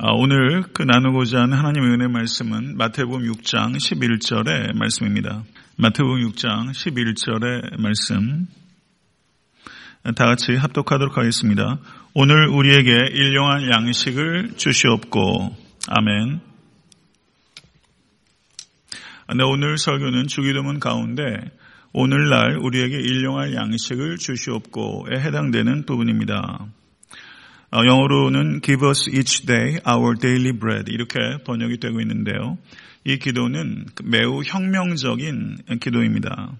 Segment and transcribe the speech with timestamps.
[0.00, 5.42] 아, 오늘 그 나누고자 하는 하나님의 은혜 말씀은 마태복음 6장 11절의 말씀입니다.
[5.74, 8.46] 마태복음 6장 11절의 말씀
[10.14, 11.80] 다 같이 합독하도록 하겠습니다.
[12.14, 15.56] 오늘 우리에게 일용할 양식을 주시옵고
[15.88, 16.40] 아멘.
[19.36, 21.24] 네, 오늘 설교는 주기도문 가운데
[21.92, 26.68] 오늘날 우리에게 일용할 양식을 주시옵고에 해당되는 부분입니다.
[27.70, 32.56] 어, 영어로는 Give us each day our daily bread 이렇게 번역이 되고 있는데요.
[33.04, 36.52] 이 기도는 매우 혁명적인 기도입니다.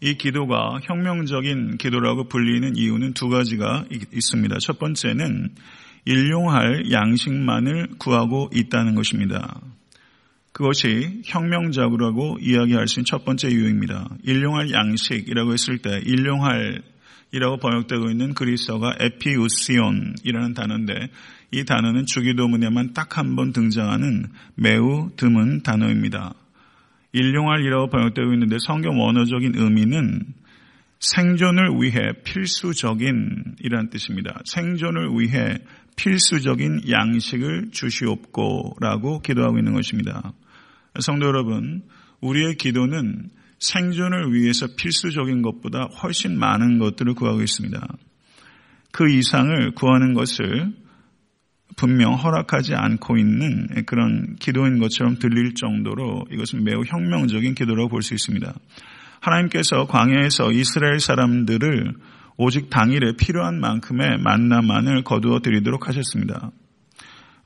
[0.00, 4.58] 이 기도가 혁명적인 기도라고 불리는 이유는 두 가지가 있습니다.
[4.60, 5.50] 첫 번째는
[6.04, 9.60] 일용할 양식만을 구하고 있다는 것입니다.
[10.52, 14.10] 그것이 혁명적으로 이야기할 수 있는 첫 번째 이유입니다.
[14.22, 16.82] 일용할 양식이라고 했을 때 일용할
[17.32, 21.10] 이라고 번역되고 있는 그리스어가 에피우시온이라는 단어인데
[21.52, 26.34] 이 단어는 주기도문에만 딱 한 번 등장하는 매우 드문 단어입니다.
[27.12, 30.22] 일용할이라고 번역되고 있는데 성경 원어적인 의미는
[31.00, 34.40] 생존을 위해 필수적인 이라는 뜻입니다.
[34.44, 35.58] 생존을 위해
[35.96, 40.32] 필수적인 양식을 주시옵고라고 기도하고 있는 것입니다.
[41.00, 41.82] 성도 여러분,
[42.20, 47.80] 우리의 기도는 생존을 위해서 필수적인 것보다 훨씬 많은 것들을 구하고 있습니다.
[48.92, 50.72] 그 이상을 구하는 것을
[51.76, 58.14] 분명 허락하지 않고 있는 그런 기도인 것처럼 들릴 정도로 이것은 매우 혁명적인 기도라고 볼 수
[58.14, 58.54] 있습니다.
[59.20, 61.94] 하나님께서 광야에서 이스라엘 사람들을
[62.38, 66.50] 오직 당일에 필요한 만큼의 만나만을 거두어 드리도록 하셨습니다.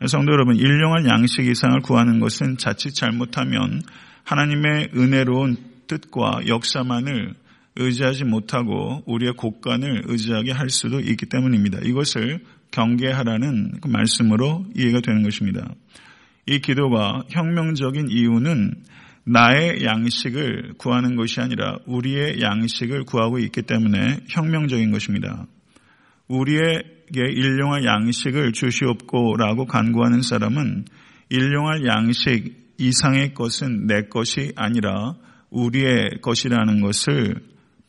[0.07, 3.83] 성도 여러분, 일용할 양식 이상을 구하는 것은 자칫 잘못하면
[4.25, 5.57] 하나님의 은혜로운
[5.91, 7.35] 뜻과 역사만을
[7.77, 11.81] 의지하지 못하고 우리의 곡간을 의지하게 할 수도 있기 때문입니다.
[11.85, 15.75] 이것을 경계하라는 그 말씀으로 이해가 되는 것입니다.
[16.47, 18.75] 이 기도가 혁명적인 이유는
[19.25, 25.47] 나의 양식을 구하는 것이 아니라 우리의 양식을 구하고 있기 때문에 혁명적인 것입니다.
[26.29, 30.85] 우리에게 일용할 양식을 주시옵고라고 간구하는 사람은
[31.29, 35.15] 일용할 양식 이상의 것은 내 것이 아니라
[35.51, 37.35] 우리의 것이라는 것을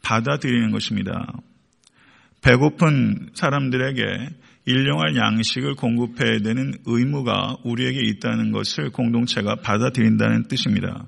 [0.03, 1.33] 받아들이는 것입니다.
[2.41, 4.03] 배고픈 사람들에게
[4.65, 11.07] 일용할 양식을 공급해야 되는 의무가 우리에게 있다는 것을 공동체가 받아들인다는 뜻입니다.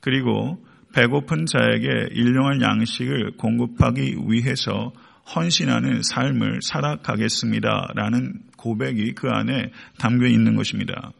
[0.00, 0.64] 그리고
[0.94, 4.92] 배고픈 자에게 일용할 양식을 공급하기 위해서
[5.34, 7.92] 헌신하는 삶을 살아가겠습니다.
[7.94, 11.12] 라는 고백이 그 안에 담겨 있는 것입니다.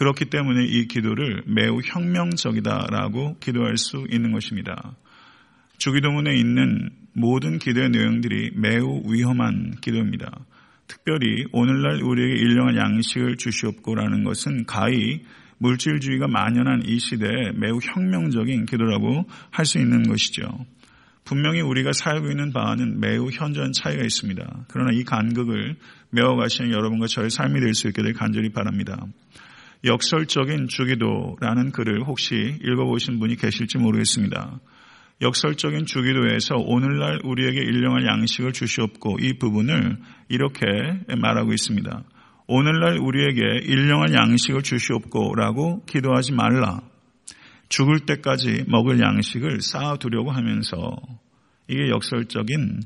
[0.00, 4.96] 그렇기 때문에 이 기도를 매우 혁명적이다라고 기도할 수 있는 것입니다.
[5.76, 10.30] 주기도문에 있는 모든 기도의 내용들이 매우 위험한 기도입니다.
[10.86, 15.22] 특별히 오늘날 우리에게 일용한 양식을 주시옵고라는 것은 가히
[15.58, 20.48] 물질주의가 만연한 이 시대에 매우 혁명적인 기도라고 할 수 있는 것이죠.
[21.24, 24.64] 분명히 우리가 살고 있는 바와는 매우 현저한 차이가 있습니다.
[24.68, 25.76] 그러나 이 간극을
[26.08, 28.96] 메워가시는 여러분과 저의 삶이 될 수 있게 될 간절히 바랍니다.
[29.84, 34.60] 역설적인 주기도라는 글을 혹시 읽어보신 분이 계실지 모르겠습니다.
[35.22, 39.98] 역설적인 주기도에서 오늘날 우리에게 일용할 양식을 주시옵고 이 부분을
[40.28, 40.64] 이렇게
[41.18, 42.04] 말하고 있습니다.
[42.46, 46.80] 오늘날 우리에게 일용할 양식을 주시옵고라고 기도하지 말라.
[47.68, 50.96] 죽을 때까지 먹을 양식을 쌓아두려고 하면서
[51.68, 52.80] 이게 역설적인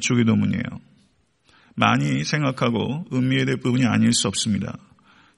[0.00, 0.62] 주기도문이에요.
[1.74, 4.78] 많이 생각하고 의미에 대한 부분이 아닐 수 없습니다.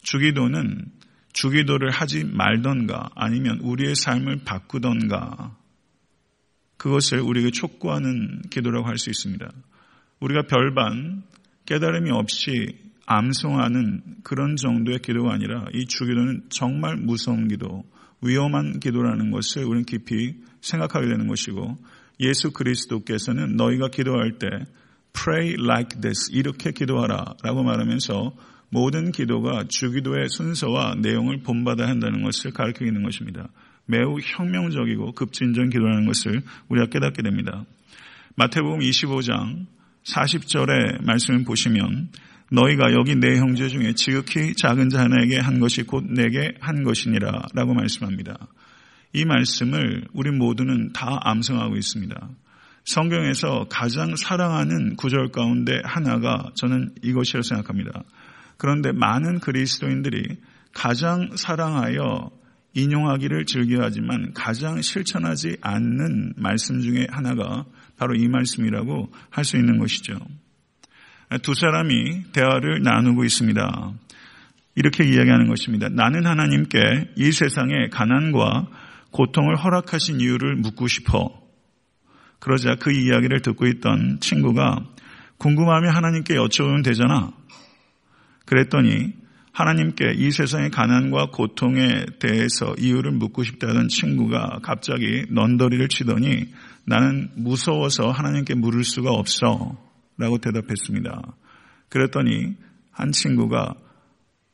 [0.02, 0.86] 주기도는
[1.32, 5.56] 주기도를 하지 말던가 아니면 우리의 삶을 바꾸던가
[6.76, 9.50] 그것을 우리에게 촉구하는 기도라고 할 수 있습니다.
[10.20, 11.22] 우리가 별반
[11.66, 12.76] 깨달음이 없이
[13.06, 17.84] 암송하는 그런 정도의 기도가 아니라 이 주기도는 정말 무서운 기도,
[18.20, 21.78] 위험한 기도라는 것을 우리는 깊이 생각하게 되는 것이고
[22.20, 24.46] 예수 그리스도께서는 너희가 기도할 때
[25.12, 28.32] pray like this 이렇게 기도하라 라고 말하면서
[28.72, 33.48] 모든 기도가 주기도의 순서와 내용을 본받아야 한다는 것을 가르치고 있는 것입니다.
[33.84, 36.40] 매우 혁명적이고 급진전 기도라는 것을
[36.70, 37.66] 우리가 깨닫게 됩니다.
[38.36, 39.66] 마태복음 25장
[40.04, 42.08] 40절의 말씀을 보시면
[42.50, 47.48] 너희가 여기 내 형제 중에 지극히 작은 자 하나에게 한 것이 곧 내게 한 것이니라
[47.52, 48.38] 라고 말씀합니다.
[49.12, 52.28] 이 말씀을 우리 모두는 다 암송하고 있습니다.
[52.84, 58.02] 성경에서 가장 사랑하는 구절 가운데 하나가 저는 이것이라고 생각합니다.
[58.62, 60.36] 그런데 많은 그리스도인들이
[60.72, 62.30] 가장 사랑하여
[62.74, 67.64] 인용하기를 즐겨하지만 가장 실천하지 않는 말씀 중에 하나가
[67.96, 70.16] 바로 이 말씀이라고 할 수 있는 것이죠.
[71.42, 73.92] 두 사람이 대화를 나누고 있습니다.
[74.76, 75.88] 이렇게 이야기하는 것입니다.
[75.88, 78.68] 나는 하나님께 이 세상에 가난과
[79.10, 81.42] 고통을 허락하신 이유를 묻고 싶어.
[82.38, 84.86] 그러자 그 이야기를 듣고 있던 친구가
[85.38, 87.32] 궁금하면 하나님께 여쭤보면 되잖아.
[88.46, 89.12] 그랬더니
[89.52, 96.46] 하나님께 이 세상의 가난과 고통에 대해서 이유를 묻고 싶다던 친구가 갑자기 넌더리를 치더니
[96.86, 99.76] 나는 무서워서 하나님께 물을 수가 없어.
[100.18, 101.36] 라고 대답했습니다.
[101.88, 102.54] 그랬더니
[102.90, 103.74] 한 친구가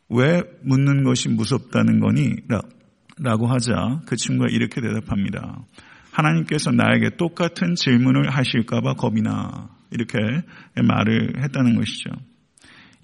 [0.09, 2.37] 왜 묻는 것이 무섭다는 거니?
[3.19, 5.65] 라고 하자 그 친구가 이렇게 대답합니다.
[6.13, 9.69] 하나님께서 나에게 똑같은 질문을 하실까봐 겁이 나.
[9.91, 10.19] 이렇게
[10.75, 12.11] 말을 했다는 것이죠.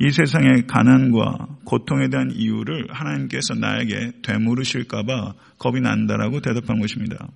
[0.00, 7.28] 이 세상의 가난과 고통에 대한 이유를 하나님께서 나에게 되물으실까봐 겁이 난다라고 대답한 것입니다.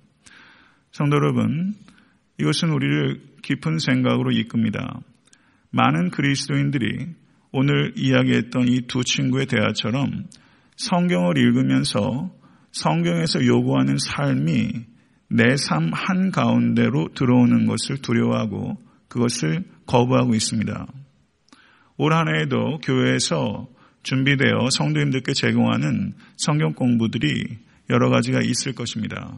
[0.91, 1.73] 성도 여러분,
[2.39, 4.99] 이것은 우리를 깊은 생각으로 이끕니다.
[5.71, 7.07] 많은 그리스도인들이
[7.51, 10.25] 오늘 이야기했던 이 두 친구의 대화처럼
[10.75, 12.31] 성경을 읽으면서
[12.71, 14.71] 성경에서 요구하는 삶이
[15.31, 18.77] 내 삶 한가운데로 들어오는 것을 두려워하고
[19.07, 20.87] 그것을 거부하고 있습니다.
[22.01, 23.67] 올 한 해에도 교회에서
[24.03, 27.57] 준비되어 성도님들께 제공하는 성경 공부들이
[27.89, 29.33] 여러 가지가 있을 것입니다.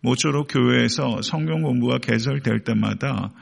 [0.00, 3.32] 모쪼록 교회에서 성경 공부가 개설될 때마다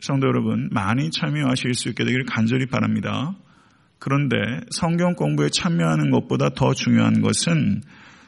[0.00, 3.36] 성도 여러분 많이 참여하실 수 있게 되기를 간절히 바랍니다.
[4.00, 4.36] 그런데
[4.70, 7.82] 성경 공부에 참여하는 것보다 더 중요한 것은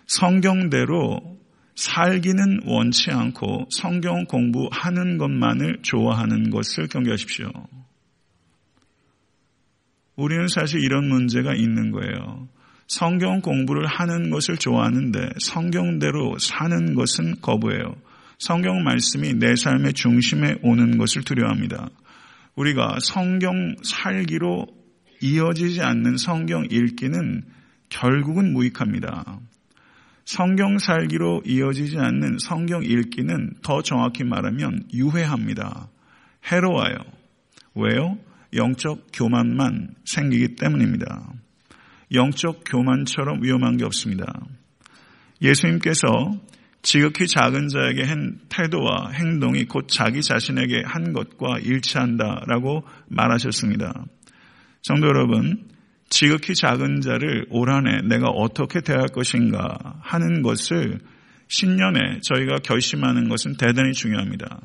[0.07, 1.21] 성경대로
[1.75, 7.51] 살기는 원치 않고 성경 공부하는 것만을 좋아하는 것을 경계하십시오.
[10.17, 12.49] 우리는 사실 이런 문제가 있는 거예요.
[12.87, 17.97] 성경 공부를 하는 것을 좋아하는데 성경대로 사는 것은 거부해요.
[18.39, 21.89] 성경 말씀이 내 삶의 중심에 오는 것을 두려워합니다.
[22.55, 24.67] 우리가 성경 살기로
[25.21, 27.43] 이어지지 않는 성경 읽기는
[27.89, 29.41] 결국은 무익합니다.
[30.25, 35.89] 성경 살기로 이어지지 않는 성경 읽기는 더 정확히 말하면 유해합니다.
[36.51, 36.97] 해로워요.
[37.75, 38.19] 왜요?
[38.57, 41.33] 영적 교만만 생기기 때문입니다.
[42.13, 44.27] 영적 교만처럼 위험한 게 없습니다.
[45.43, 46.07] 예수님께서
[46.83, 54.07] 지극히 작은 자에게 한 태도와 행동이 곧 자기 자신에게 한 것과 일치한다라고 말하셨습니다.
[54.83, 55.69] 성도 여러분,
[56.09, 61.01] 지극히 작은 자를 올 한해 내가 어떻게 대할 것인가 하는 것을
[61.49, 64.61] 신년에 저희가 결심하는 것은 대단히 중요합니다.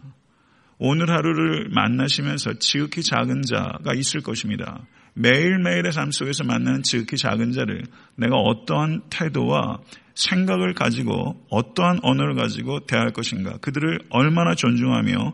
[0.84, 4.80] 오늘 하루를 만나시면서 지극히 작은 자가 있을 것입니다.
[5.14, 7.84] 매일매일의 삶 속에서 만나는 지극히 작은 자를
[8.16, 9.78] 내가 어떠한 태도와
[10.16, 15.34] 생각을 가지고 어떠한 언어를 가지고 대할 것인가 그들을 얼마나 존중하며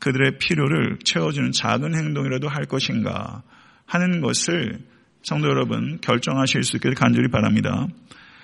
[0.00, 3.44] 그들의 필요를 채워주는 작은 행동이라도 할 것인가
[3.86, 4.80] 하는 것을
[5.22, 7.86] 성도 여러분 결정하실 수 있기를 간절히 바랍니다.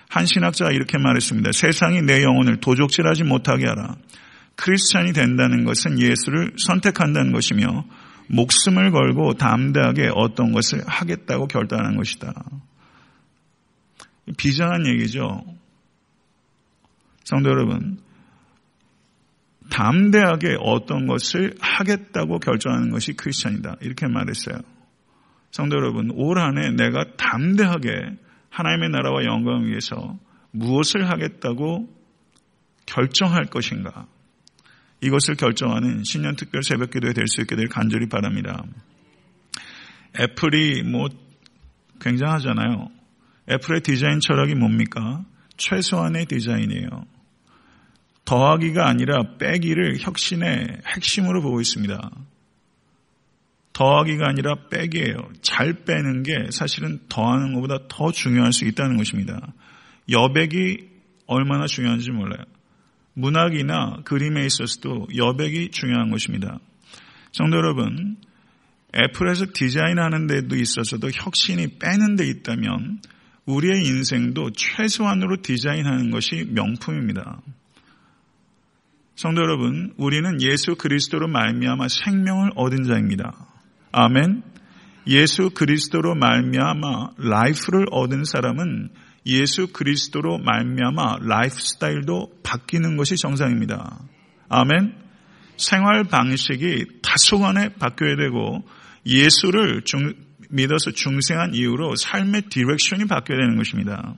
[0.08, 1.50] 한 신학자가 이렇게 말했습니다.
[1.50, 3.96] 세상이 내 영혼을 도적질하지 못하게 하라.
[4.56, 7.84] 크리스찬이 된다는 것은 예수를 선택한다는 것이며
[8.28, 12.32] 목숨을 걸고 담대하게 어떤 것을 하겠다고 결단하는 것이다.
[14.38, 15.44] 비장한 얘기죠.
[17.24, 17.98] 성도 여러분,
[19.70, 23.76] 담대하게 어떤 것을 하겠다고 결정하는 것이 크리스찬이다.
[23.80, 24.56] 이렇게 말했어요.
[25.50, 27.90] 성도 여러분, 올 한 해 내가 담대하게
[28.50, 30.18] 하나님의 나라와 영광을 위해서
[30.52, 31.88] 무엇을 하겠다고
[32.86, 34.06] 결정할 것인가?
[35.04, 38.64] 이것을 결정하는 신년 특별 새벽 기도에 될 수 있게 될 간절히 바랍니다.
[40.18, 41.08] 애플이 뭐
[42.00, 42.88] 굉장하잖아요.
[43.50, 45.24] 애플의 디자인 철학이 뭡니까?
[45.56, 46.88] 최소한의 디자인이에요.
[48.24, 52.10] 더하기가 아니라 빼기를 혁신의 핵심으로 보고 있습니다.
[53.74, 55.16] 더하기가 아니라 빼기예요.
[55.42, 59.52] 잘 빼는 게 사실은 더하는 것보다 더 중요할 수 있다는 것입니다.
[60.08, 60.88] 여백이
[61.26, 62.44] 얼마나 중요한지 몰라요.
[63.14, 66.58] 문학이나 그림에 있어서도 여백이 중요한 것입니다.
[67.32, 68.16] 성도 여러분,
[68.94, 73.00] 애플에서 디자인하는 데도 있어서도 혁신이 빼는 데 있다면
[73.46, 77.40] 우리의 인생도 최소한으로 디자인하는 것이 명품입니다.
[79.16, 83.46] 성도 여러분, 우리는 예수 그리스도로 말미암아 생명을 얻은 자입니다.
[83.92, 84.42] 아멘.
[85.06, 88.90] 예수 그리스도로 말미암아 라이프를 얻은 사람은
[89.26, 94.00] 예수 그리스도로 말미암아 라이프 스타일도 바뀌는 것이 정상입니다.
[94.48, 94.94] 아멘.
[95.56, 98.64] 생활 방식이 다소간에 바뀌어야 되고
[99.06, 100.14] 예수를 중,
[100.50, 104.14] 믿어서 중생한 이후로 삶의 direction이 바뀌어야 되는 것입니다.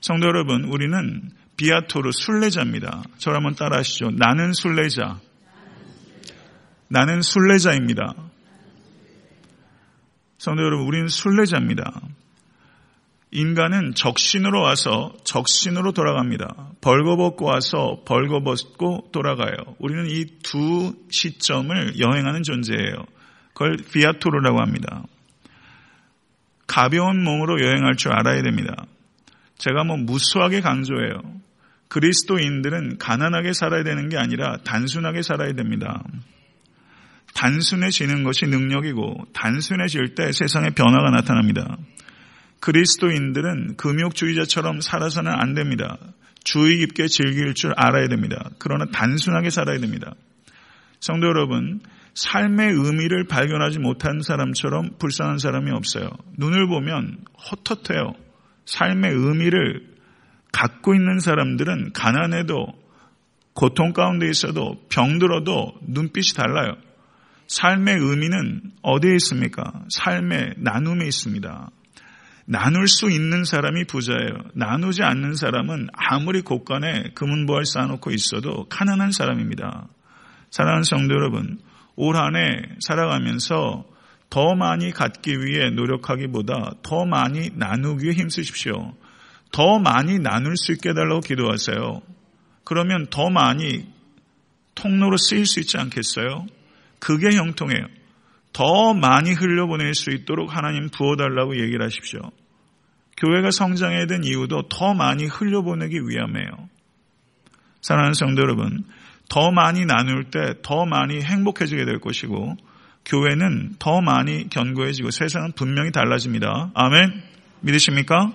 [0.00, 3.02] 성도 여러분, 우리는 viator 순례자입니다.
[3.18, 4.10] 저를 한번 따라 하시죠.
[4.12, 5.20] 나는 순례자.
[6.88, 8.14] 나는 순례자입니다.
[10.38, 12.00] 성도 여러분, 우리는 순례자입니다.
[13.32, 16.72] 인간은 적신으로 와서 적신으로 돌아갑니다.
[16.80, 19.56] 벌거벗고 와서 벌거벗고 돌아가요.
[19.78, 23.04] 우리는 이 두 시점을 여행하는 존재예요.
[23.52, 25.04] 그걸 비아토르라고 합니다.
[26.66, 28.86] 가벼운 몸으로 여행할 줄 알아야 됩니다.
[29.58, 31.20] 제가 뭐 무수하게 강조해요.
[31.88, 36.02] 그리스도인들은 가난하게 살아야 되는 게 아니라 단순하게 살아야 됩니다.
[37.34, 41.76] 단순해지는 것이 능력이고 단순해질 때 세상에 변화가 나타납니다.
[42.60, 45.96] 그리스도인들은 금욕주의자처럼 살아서는 안 됩니다.
[46.44, 48.50] 주의 깊게 즐길 줄 알아야 됩니다.
[48.58, 50.14] 그러나 단순하게 살아야 됩니다.
[51.00, 51.80] 성도 여러분,
[52.14, 56.10] 삶의 의미를 발견하지 못한 사람처럼 불쌍한 사람이 없어요.
[56.36, 58.14] 눈을 보면 헛헛해요.
[58.66, 59.88] 삶의 의미를
[60.52, 62.66] 갖고 있는 사람들은 가난해도
[63.54, 66.76] 고통 가운데 있어도 병들어도 눈빛이 달라요.
[67.46, 69.72] 삶의 의미는 어디에 있습니까?
[69.90, 71.70] 삶의 나눔에 있습니다.
[72.50, 74.42] 나눌 수 있는 사람이 부자예요.
[74.54, 79.86] 나누지 않는 사람은 아무리 곳간에 금은보화를 쌓아놓고 있어도 가난한 사람입니다.
[80.50, 81.60] 사랑하는 성도 여러분,
[81.94, 83.84] 올 한 해 살아가면서
[84.30, 88.94] 더 많이 갖기 위해 노력하기보다 더 많이 나누기 위해 힘쓰십시오.
[89.52, 92.02] 더 많이 나눌 수 있게 해달라고 기도하세요.
[92.64, 93.86] 그러면 더 많이
[94.74, 96.46] 통로로 쓰일 수 있지 않겠어요?
[96.98, 97.86] 그게 형통해요.
[98.52, 102.20] 더 많이 흘려보낼 수 있도록 하나님 부어달라고 얘기를 하십시오.
[103.16, 106.50] 교회가 성장해야 된 이유도 더 많이 흘려보내기 위함이에요.
[107.82, 108.84] 사랑하는 성도 여러분,
[109.28, 112.56] 더 많이 나눌 때 더 많이 행복해지게 될 것이고,
[113.04, 116.70] 교회는 더 많이 견고해지고 세상은 분명히 달라집니다.
[116.74, 117.22] 아멘?
[117.60, 118.32] 믿으십니까?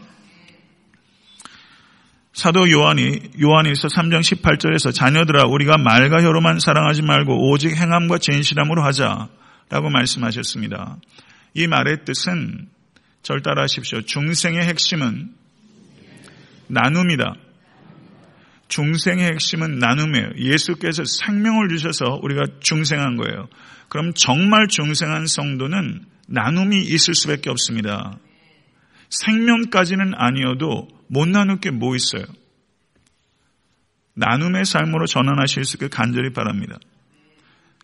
[2.34, 9.30] 사도 요한이 요한일서 3장 18절에서 자녀들아 우리가 말과 혀로만 사랑하지 말고 오직 행함과 진실함으로 하자
[9.70, 10.98] 라고 말씀하셨습니다.
[11.54, 12.70] 이 말의 뜻은
[13.24, 14.02] 절 따라하십시오.
[14.02, 15.34] 중생의 핵심은
[16.68, 17.36] 나눔이다.
[18.68, 20.30] 중생의 핵심은 나눔이에요.
[20.38, 23.48] 예수께서 생명을 주셔서 우리가 중생한 거예요.
[23.90, 28.18] 그럼 정말 중생한 성도는 나눔이 있을 수밖에 없습니다.
[29.10, 32.26] 생명까지는 아니어도 못 나눌 게 뭐 있어요?
[34.16, 36.78] 나눔의 삶으로 전환하실 수 있게 간절히 바랍니다.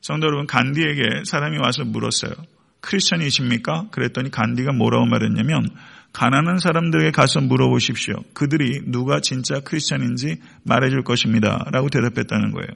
[0.02, 2.34] 성도 여러분, 간디에게 사람이 와서 물었어요.
[2.82, 3.90] 크리스천이십니까?
[3.92, 5.70] 그랬더니 간디가 뭐라고 말했냐면,
[6.14, 8.16] 가난한 사람들에게 가서 물어보십시오.
[8.34, 11.66] 그들이 누가 진짜 크리스천인지 말해줄 것입니다.
[11.72, 12.68] 라고 대답했다는 거예요.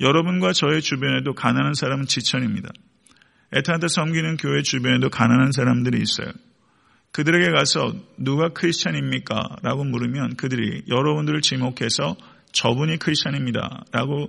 [0.00, 2.70] 여러분과 저의 주변에도 가난한 사람은 지천입니다.
[3.52, 6.32] 에탄한테 섬기는 교회 주변에도 가난한 사람들이 있어요.
[7.12, 9.56] 그들에게 가서 누가 크리스찬입니까?
[9.62, 12.16] 라고 물으면 그들이 여러분들을 지목해서
[12.52, 13.84] 저분이 크리스찬입니다.
[13.92, 14.28] 라고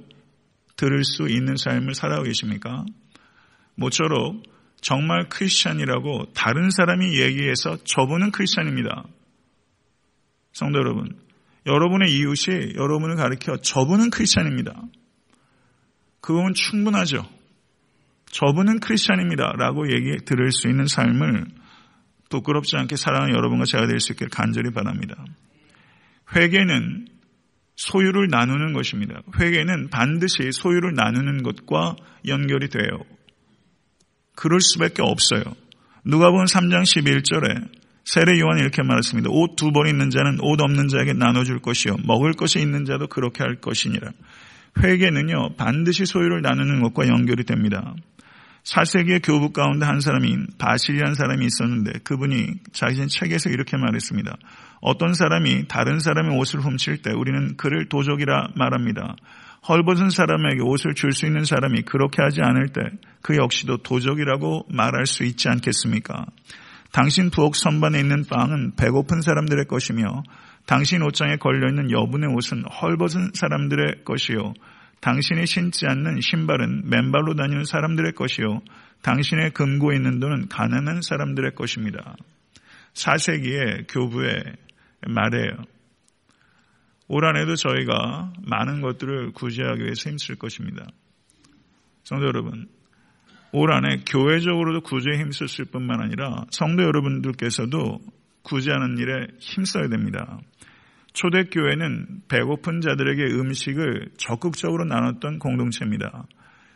[0.79, 2.85] 들을 수 있는 삶을 살아가고 계십니까?
[3.75, 4.43] 모쪼록
[4.79, 9.03] 정말 크리스찬이라고 다른 사람이 얘기해서 저분은 크리스찬입니다.
[10.53, 11.19] 성도 여러분,
[11.65, 14.81] 여러분의 이웃이 여러분을 가리켜 저분은 크리스찬입니다.
[16.21, 17.27] 그건 충분하죠.
[18.31, 19.51] 저분은 크리스찬입니다.
[19.57, 21.45] 라고 얘기 들을 수 있는 삶을
[22.29, 25.25] 부끄럽지 않게 사랑하는 여러분과 제가 될 수 있기를 간절히 바랍니다.
[26.33, 27.07] 회개는
[27.79, 29.21] 소유를 나누는 것입니다.
[29.39, 31.95] 회개는 반드시 소유를 나누는 것과
[32.27, 33.05] 연결이 돼요.
[34.35, 35.43] 그럴 수밖에 없어요.
[36.03, 37.69] 누가 본 3장 11절에
[38.03, 39.29] 세례 요한이 이렇게 말했습니다.
[39.31, 41.95] 옷 두 벌 있는 자는 옷 없는 자에게 나눠줄 것이요.
[42.05, 44.11] 먹을 것이 있는 자도 그렇게 할 것이니라.
[44.83, 47.95] 회개는요, 반드시 소유를 나누는 것과 연결이 됩니다.
[48.63, 54.35] 4세기의 교부 가운데 한 사람인 바실이라는 사람이 있었는데 그분이 자신 책에서 이렇게 말했습니다.
[54.81, 59.15] 어떤 사람이 다른 사람의 옷을 훔칠 때 우리는 그를 도적이라 말합니다.
[59.67, 62.81] 헐벗은 사람에게 옷을 줄 수 있는 사람이 그렇게 하지 않을 때
[63.21, 66.25] 그 역시도 도적이라고 말할 수 있지 않겠습니까?
[66.91, 70.23] 당신 부엌 선반에 있는 빵은 배고픈 사람들의 것이며
[70.65, 74.53] 당신 옷장에 걸려있는 여분의 옷은 헐벗은 사람들의 것이요.
[75.01, 78.61] 당신이 신지 않는 신발은 맨발로 다니는 사람들의 것이요.
[79.01, 82.15] 당신의 금고에 있는 돈은 가난한 사람들의 것입니다.
[82.93, 84.43] 4세기의 교부의
[85.07, 85.51] 말이에요.
[87.07, 90.85] 올 한해도 저희가 많은 것들을 구제하기 위해서 힘쓸 것입니다.
[92.03, 92.67] 성도 여러분,
[93.51, 97.99] 올 한해 교회적으로도 구제에 힘쓸 뿐만 아니라 성도 여러분들께서도
[98.43, 100.39] 구제하는 일에 힘써야 됩니다.
[101.13, 106.25] 초대교회는 배고픈 자들에게 음식을 적극적으로 나눴던 공동체입니다.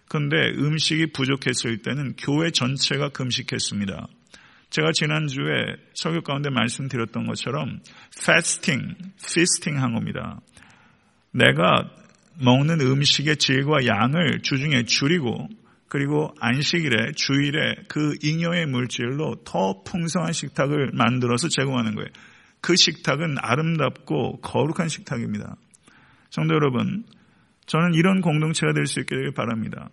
[0.09, 4.07] 그런데 음식이 부족했을 때는 교회 전체가 금식했습니다.
[4.73, 7.79] 제가 지난주에 설교 가운데 말씀드렸던 것처럼
[8.19, 10.41] fasting, feasting 한 겁니다.
[11.29, 11.91] 내가
[12.41, 15.47] 먹는 음식의 질과 양을 주중에 줄이고
[15.89, 22.09] 그리고 안식일에 주일에 그 잉여의 물질로 더 풍성한 식탁을 만들어서 제공하는 거예요.
[22.59, 25.55] 그 식탁은 아름답고 거룩한 식탁입니다.
[26.31, 27.03] 성도 여러분,
[27.67, 29.91] 저는 이런 공동체가 될수 되길 바랍니다.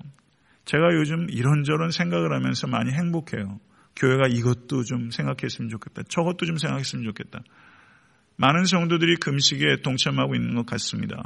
[0.65, 3.61] 제가 요즘 이런저런 생각을 하면서 많이 행복해요.
[4.01, 6.03] 교회가 이것도 좀 생각했으면 좋겠다.
[6.09, 7.43] 저것도 좀 생각했으면 좋겠다.
[8.37, 11.23] 많은 성도들이 금식에 동참하고 있는 것 같습니다.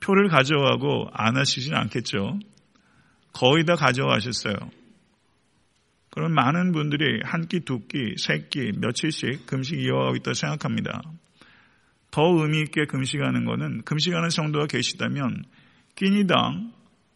[0.00, 2.40] 표를 가져가고 안 하시진 않겠죠.
[3.32, 4.54] 거의 다 가져가셨어요.
[6.10, 11.00] 그럼 많은 분들이 한 끼, 두 끼, 세 끼, 며칠씩 금식 이어가고 있다고 생각합니다.
[12.10, 15.44] 더 의미 있게 금식하는 것은 금식하는 성도가 계시다면
[15.94, 16.72] 끼니당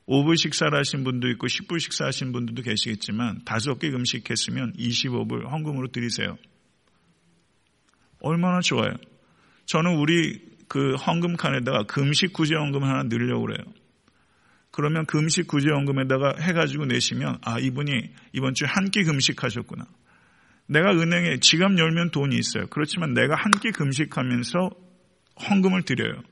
[0.08, 6.36] 5불 식사를 하신 분도 있고 10불 식사하신 분들도 계시겠지만 다섯 개 금식했으면 25불 헌금으로 드리세요.
[8.20, 8.92] 얼마나 좋아요.
[9.66, 13.64] 저는 우리 그 헌금 칸에다가 금식 구제 헌금 하나 넣으려고 그래요.
[14.70, 17.92] 그러면 금식 구제 헌금에다가 해가지고 내시면 아 이분이
[18.32, 19.86] 이번 주에 한 끼 금식하셨구나.
[20.68, 22.66] 내가 은행에 지갑 열면 돈이 있어요.
[22.68, 24.70] 그렇지만 내가 한 끼 금식하면서
[25.50, 26.22] 헌금을 드려요.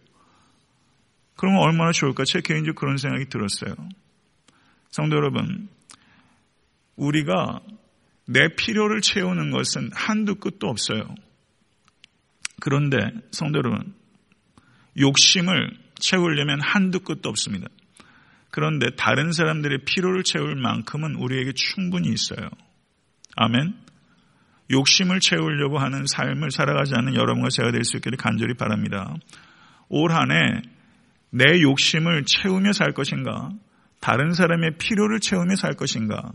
[1.37, 2.25] 그러면 얼마나 좋을까?
[2.25, 3.75] 제 개인적으로 그런 생각이 들었어요.
[4.91, 5.69] 성도 여러분,
[6.97, 7.61] 우리가
[8.27, 11.15] 내 필요를 채우는 것은 한두 끝도 없어요.
[12.61, 12.99] 그런데
[13.31, 13.95] 성도 여러분,
[14.99, 17.67] 욕심을 채우려면 한두 끝도 없습니다.
[18.51, 22.49] 그런데 다른 사람들의 필요를 채울 만큼은 우리에게 충분히 있어요.
[23.37, 23.75] 아멘.
[24.71, 29.15] 욕심을 채우려고 하는 삶을 살아가지 않는 여러분과 제가 될 수 있기를 간절히 바랍니다.
[29.89, 30.63] 올 한해
[31.37, 33.51] 내 욕심을 채우며 살 것인가?
[34.01, 36.31] 다른 사람의 필요를 채우며 살 것인가?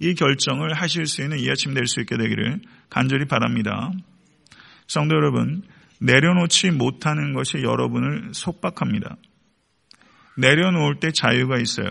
[0.00, 3.90] 이 결정을 하실 수 있는 이 아침 될 수 있게 되기를 간절히 바랍니다.
[4.86, 5.62] 성도 여러분,
[6.00, 9.16] 내려놓지 못하는 것이 여러분을 속박합니다.
[10.36, 11.90] 내려놓을 때 자유가 있어요.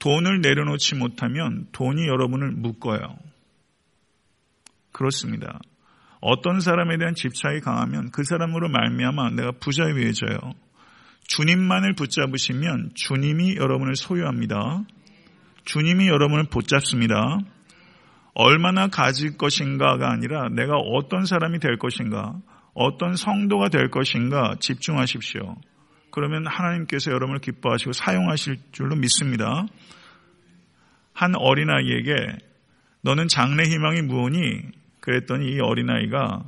[0.00, 3.16] 돈을 내려놓지 못하면 돈이 여러분을 묶어요.
[4.90, 5.60] 그렇습니다.
[6.20, 10.64] 어떤 사람에 대한 집착이 강하면 그 사람으로 말미암아 내가 부자유해져요.
[11.26, 14.84] 주님만을 붙잡으시면 주님이 여러분을 소유합니다.
[15.64, 17.38] 주님이 여러분을 붙잡습니다.
[18.34, 22.34] 얼마나 가질 것인가가 아니라 내가 어떤 사람이 될 것인가,
[22.74, 25.56] 어떤 성도가 될 것인가 집중하십시오.
[26.10, 29.66] 그러면 하나님께서 여러분을 기뻐하시고 사용하실 줄로 믿습니다.
[31.12, 32.14] 한 어린아이에게
[33.02, 34.62] 너는 장래 희망이 무엇니?
[35.00, 36.44] 그랬더니 이 어린아이가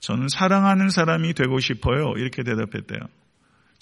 [0.00, 2.14] 저는 사랑하는 사람이 되고 싶어요.
[2.16, 3.00] 이렇게 대답했대요.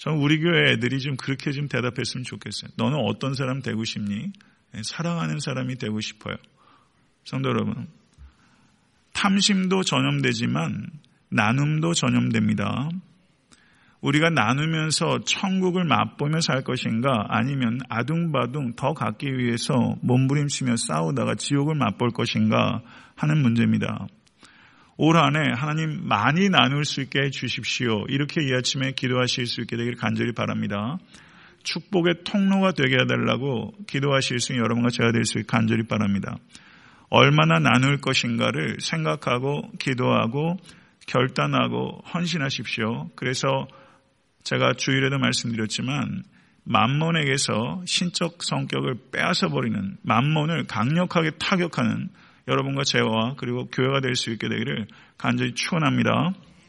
[0.01, 2.71] 저는 우리 교회 애들이 좀 그렇게 좀 대답했으면 좋겠어요.
[2.75, 4.31] 너는 어떤 사람 되고 싶니?
[4.73, 6.37] 네, 사랑하는 사람이 되고 싶어요.
[7.23, 7.87] 성도 여러분,
[9.13, 10.87] 탐심도 전염되지만
[11.29, 12.89] 나눔도 전염됩니다.
[14.01, 22.09] 우리가 나누면서 천국을 맛보며 살 것인가 아니면 아둥바둥 더 갖기 위해서 몸부림치며 싸우다가 지옥을 맛볼
[22.09, 22.81] 것인가
[23.15, 24.07] 하는 문제입니다.
[25.03, 28.05] 올 한 해 하나님 많이 나눌 수 있게 해 주십시오.
[28.07, 30.99] 이렇게 이 아침에 기도하실 수 있게 되길 간절히 바랍니다.
[31.63, 36.37] 축복의 통로가 되게 해달라고 기도하실 수 있는 여러분과 제가 될 수 있게 간절히 바랍니다.
[37.09, 40.57] 얼마나 나눌 것인가를 생각하고 기도하고
[41.07, 43.09] 결단하고 헌신하십시오.
[43.15, 43.67] 그래서
[44.43, 46.23] 제가 주일에도 말씀드렸지만
[46.63, 52.09] 만몬에게서 신적 성격을 빼앗아 버리는 만몬을 강력하게 타격하는
[52.47, 56.33] 여러분과 제와 그리고 교회가 될 수 있게 되기를 간절히 축원합니다.